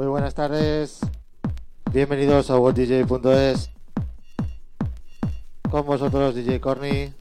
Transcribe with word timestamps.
Muy 0.00 0.08
buenas 0.08 0.34
tardes. 0.34 1.00
Bienvenidos 1.92 2.50
a 2.50 2.58
WhatDJ.es. 2.58 3.70
Con 5.70 5.84
vosotros 5.84 6.34
DJ 6.34 6.58
Corny. 6.58 7.12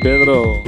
Pedro, 0.00 0.59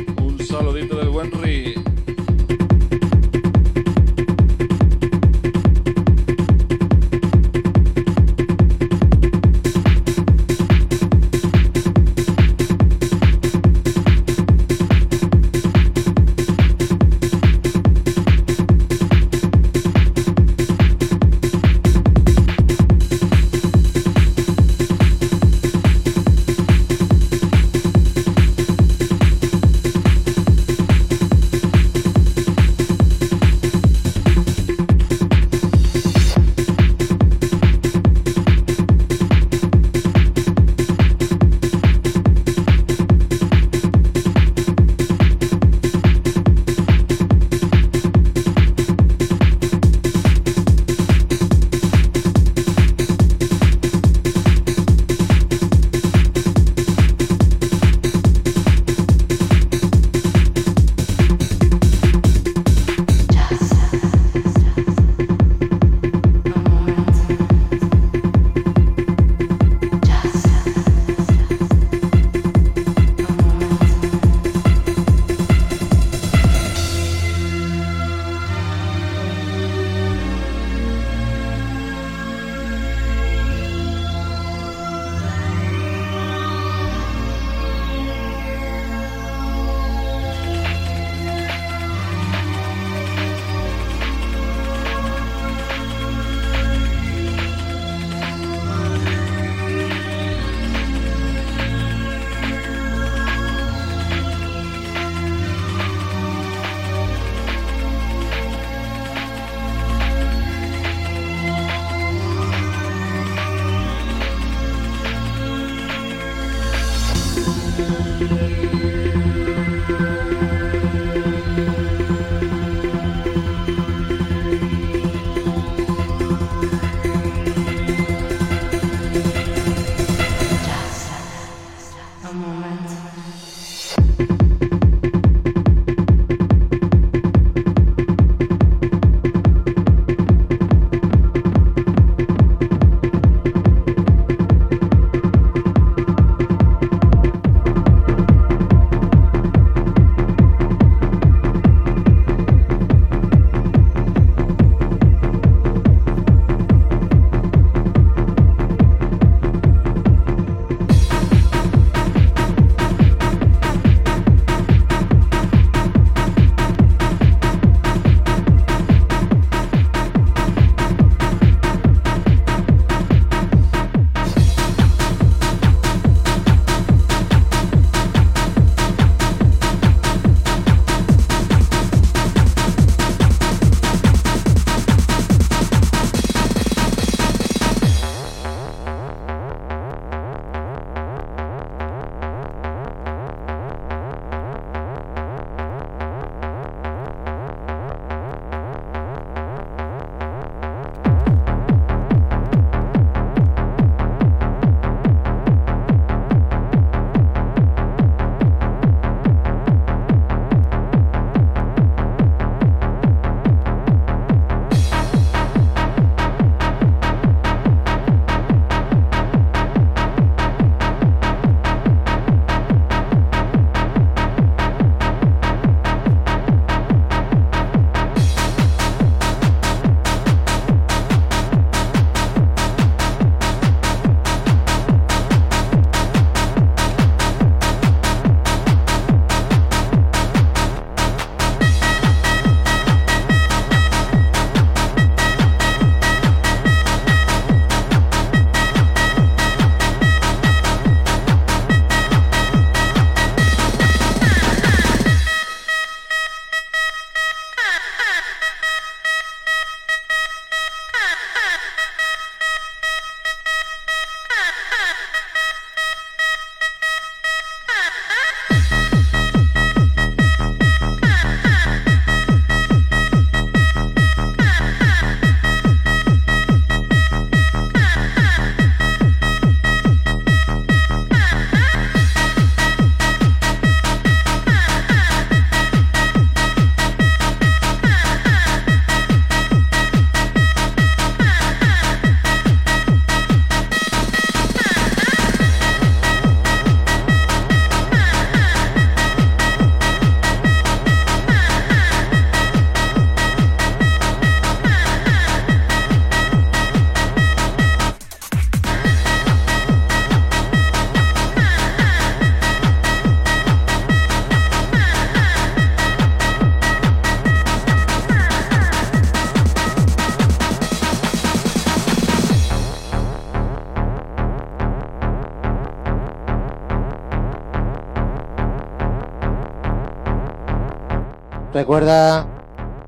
Recuerda, 331.63 332.27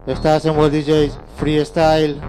estás 0.05 0.45
en 0.47 0.57
World 0.57 0.75
DJs 0.75 1.17
Freestyle. 1.37 2.21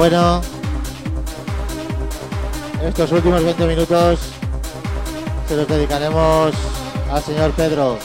Bueno. 0.00 0.40
Estos 2.82 3.12
últimos 3.12 3.44
20 3.44 3.66
minutos 3.66 4.18
se 5.46 5.56
los 5.56 5.68
dedicaremos 5.68 6.54
al 7.12 7.22
señor 7.22 7.50
Pedro. 7.50 7.98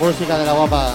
Música 0.00 0.38
de 0.38 0.46
la 0.46 0.52
guapa. 0.52 0.94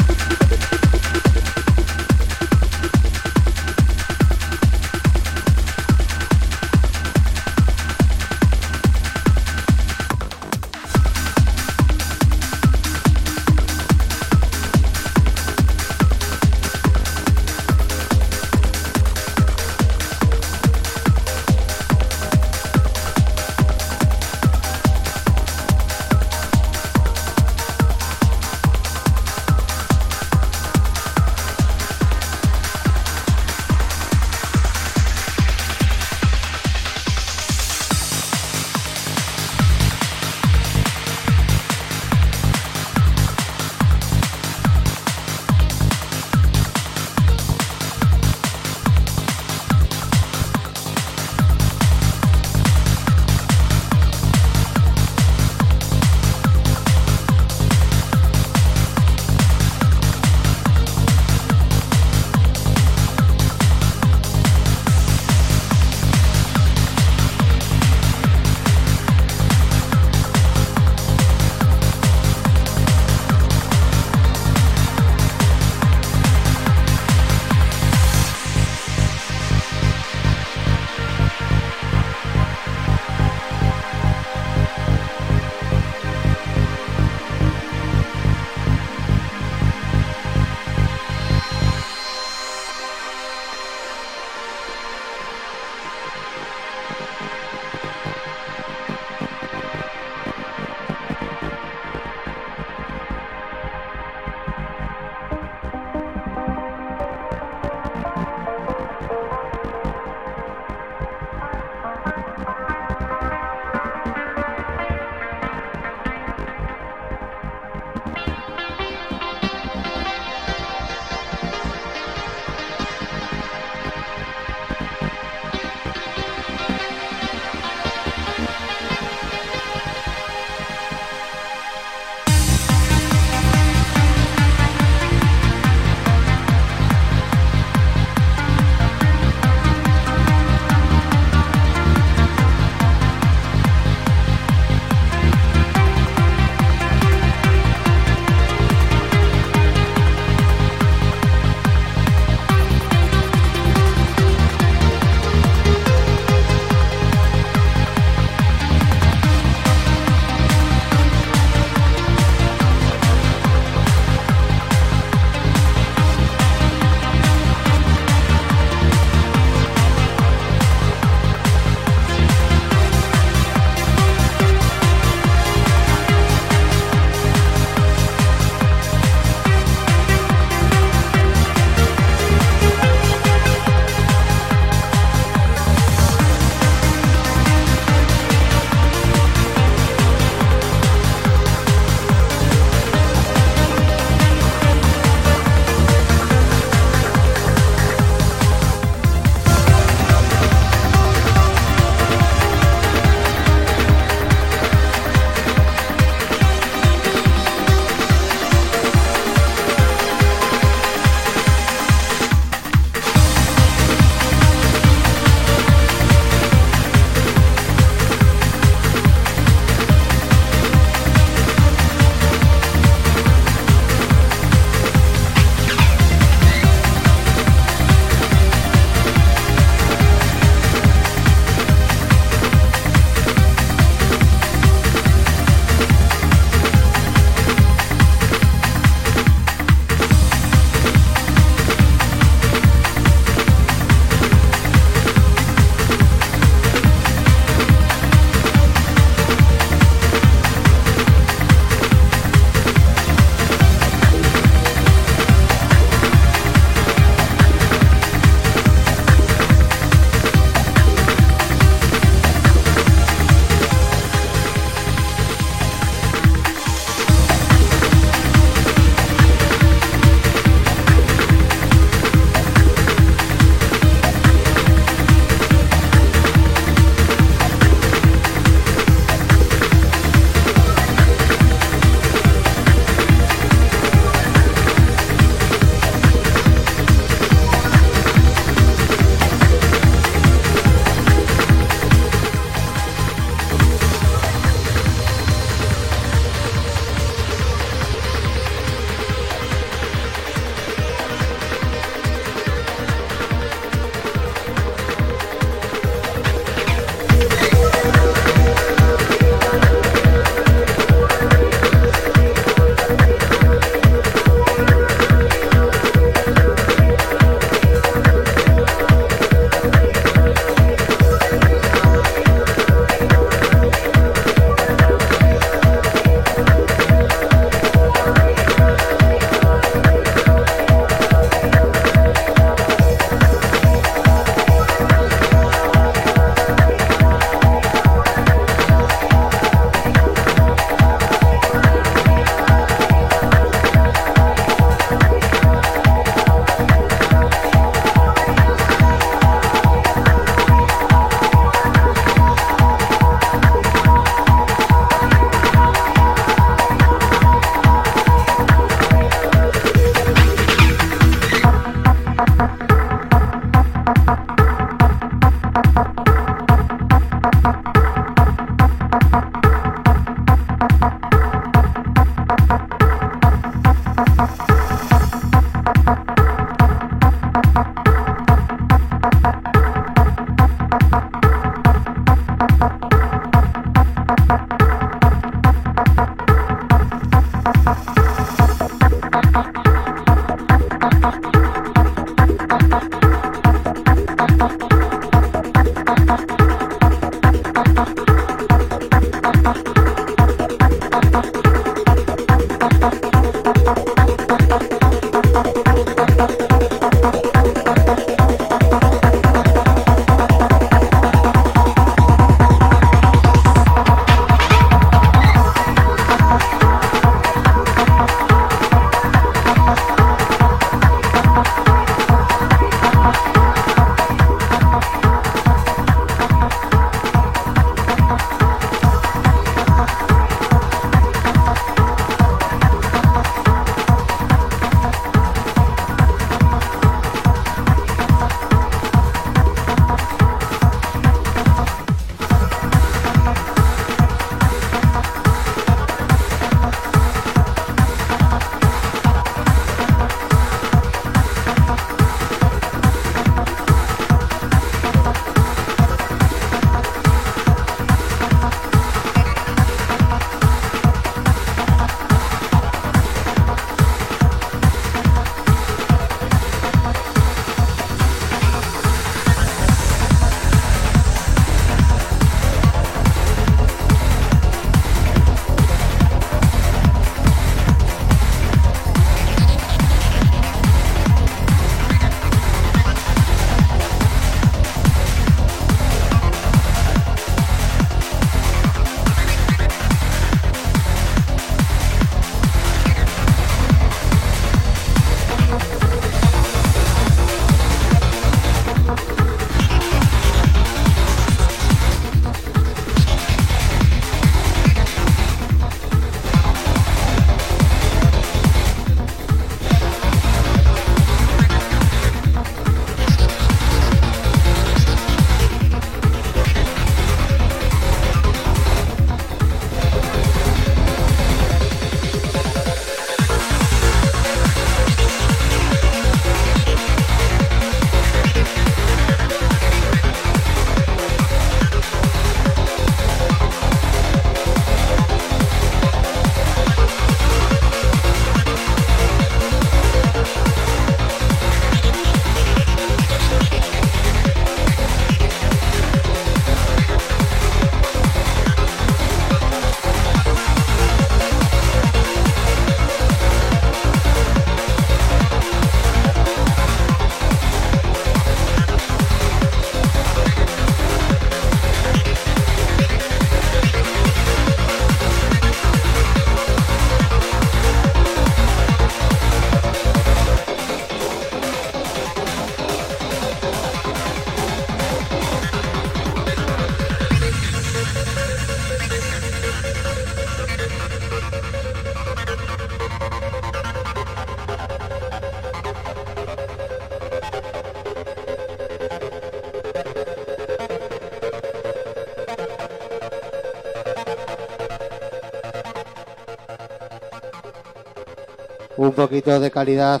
Poquito 599.04 599.38
de 599.38 599.50
calidad 599.50 600.00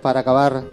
para 0.00 0.20
acabar. 0.20 0.64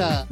Ibiza. 0.00 0.29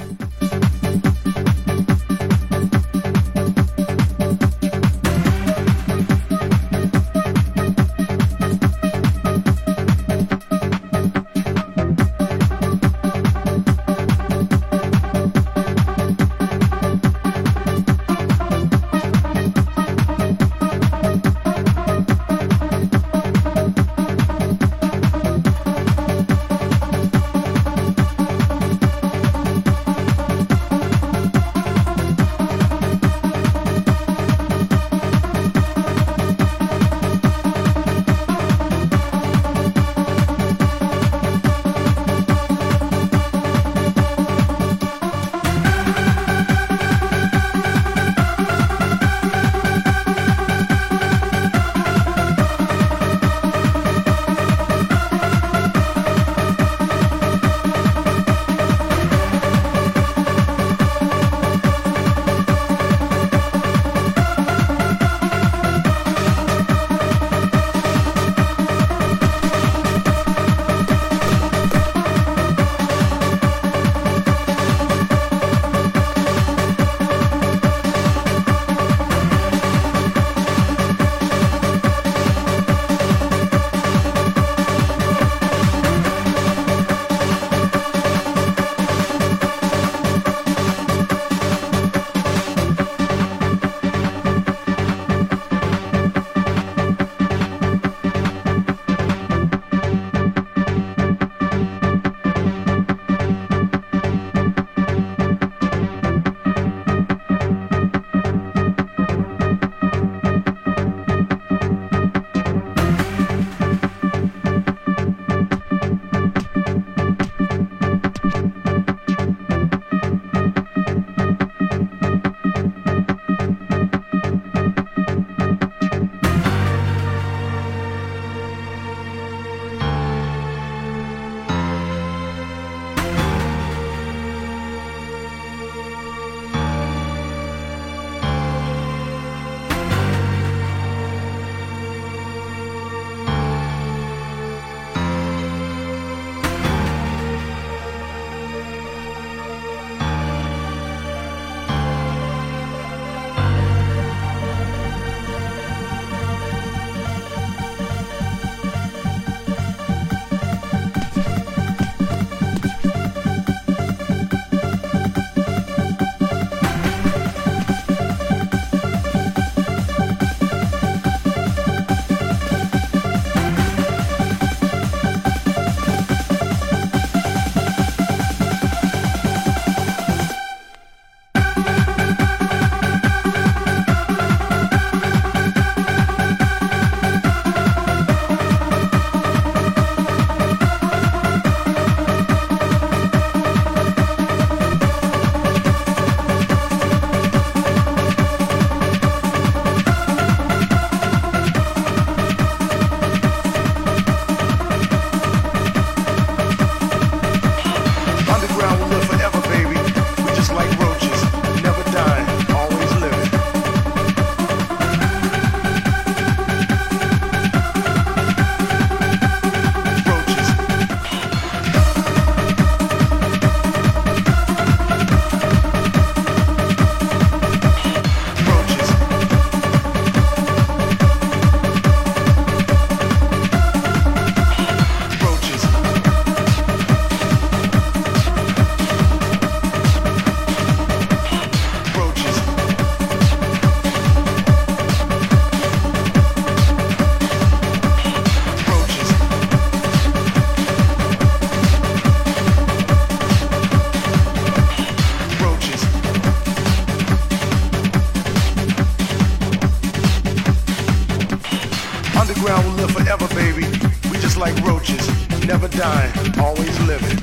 never 265.49 265.69
dying, 265.69 266.13
always 266.39 266.79
living. 266.81 267.19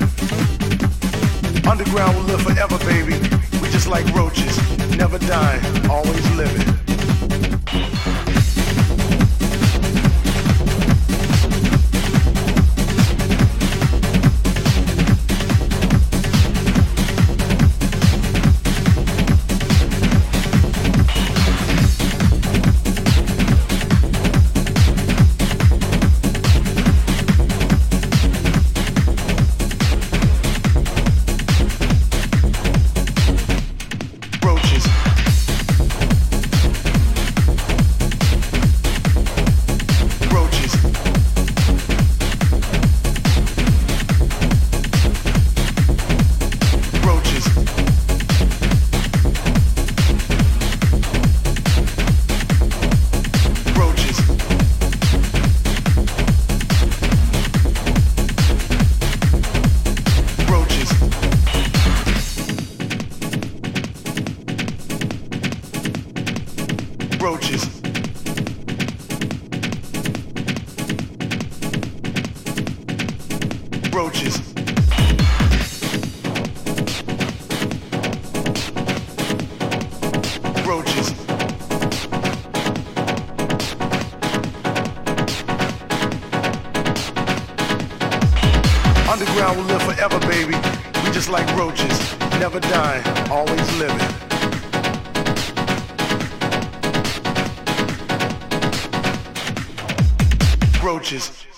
Underground 1.64 2.16
will 2.16 2.24
live 2.24 2.42
forever, 2.42 2.76
baby. 2.78 3.14
We 3.62 3.68
just 3.70 3.86
like 3.86 4.04
roaches, 4.16 4.58
never 4.96 5.16
dying, 5.16 5.88
always 5.88 6.28
living. 6.34 6.76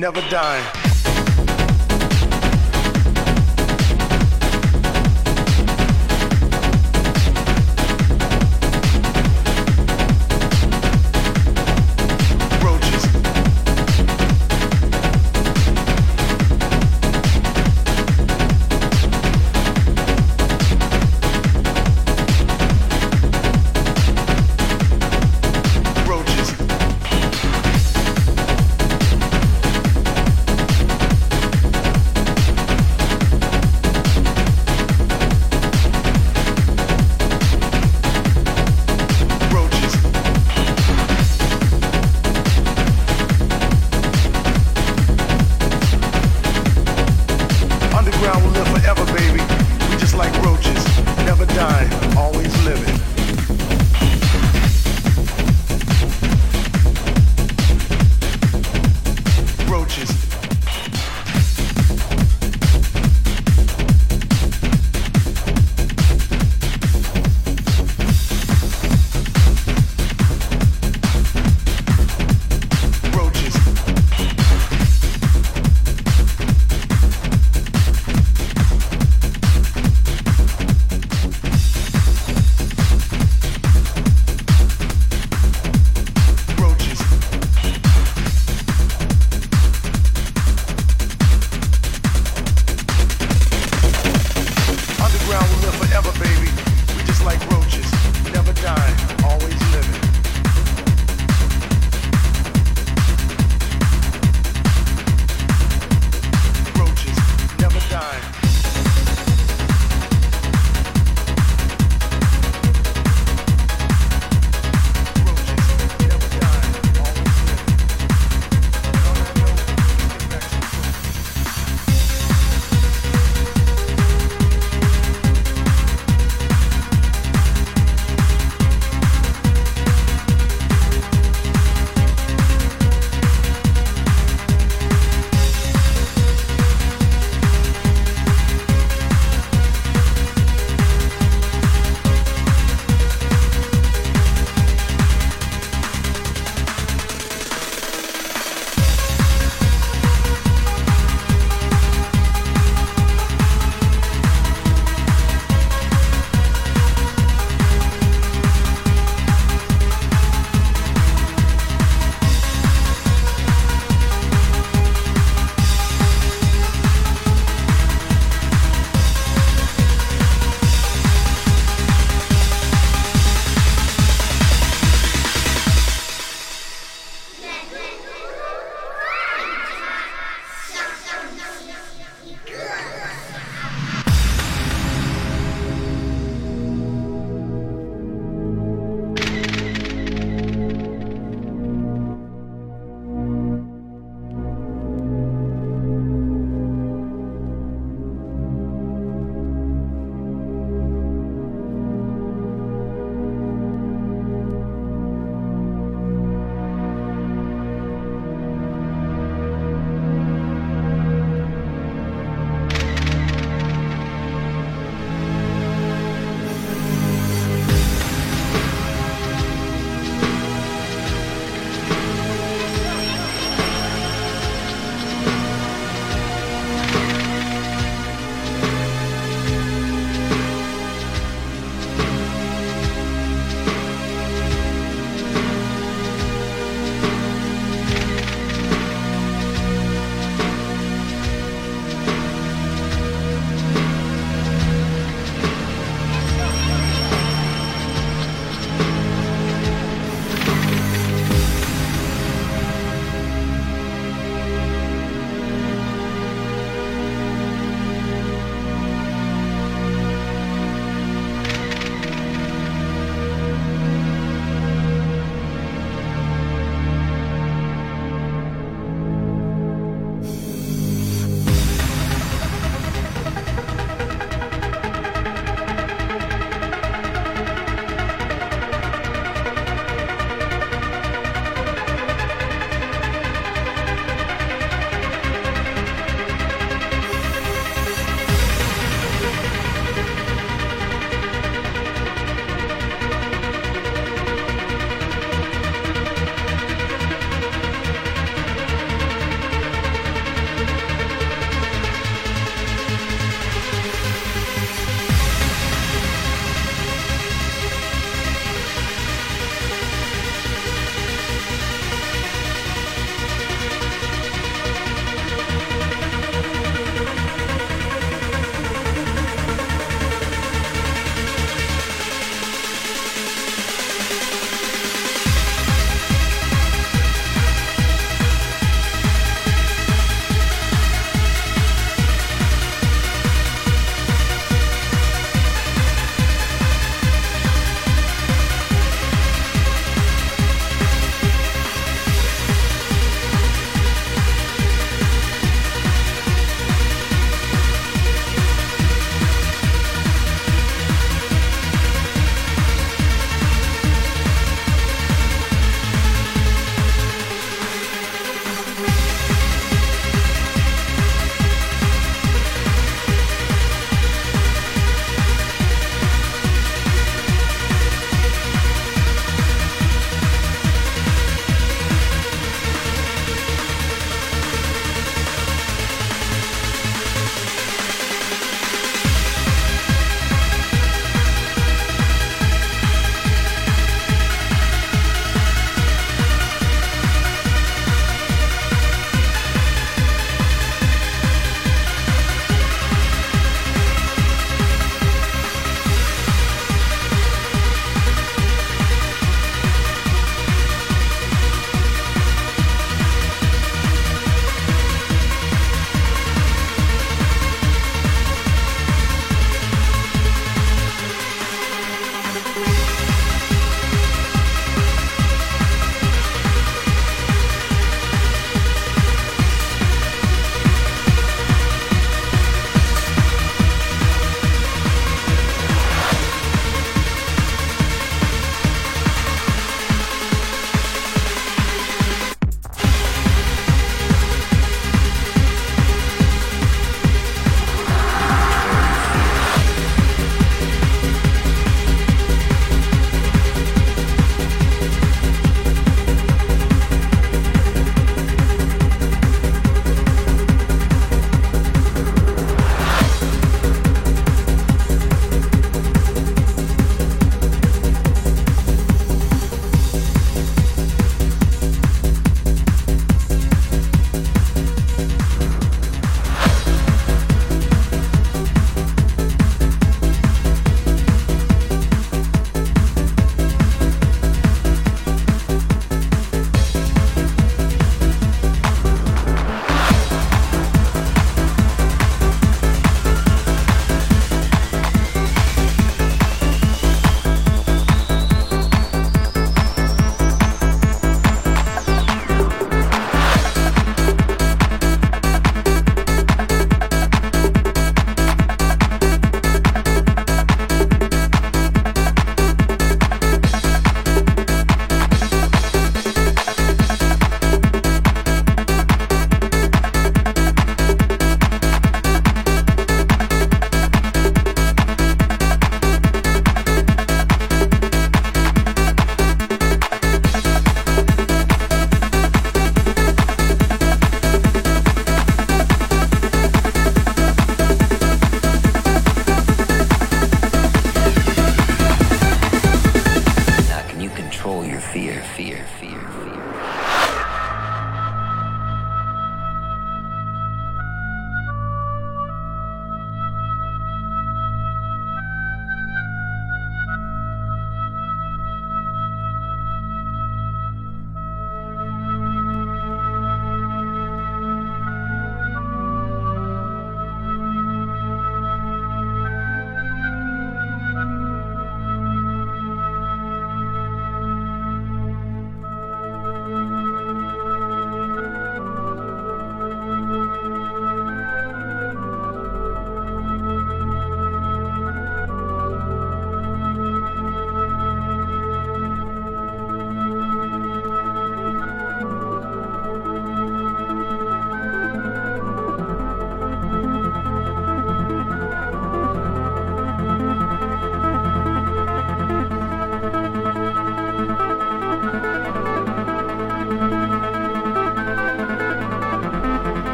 Never 0.00 0.22
dying. 0.30 0.69